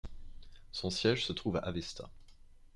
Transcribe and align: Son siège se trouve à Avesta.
Son 0.71 0.89
siège 0.89 1.27
se 1.27 1.31
trouve 1.31 1.57
à 1.57 1.59
Avesta. 1.59 2.09